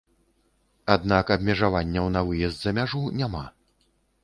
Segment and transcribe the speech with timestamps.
[0.93, 3.45] Аднак абмежаванняў на выезд за мяжу няма.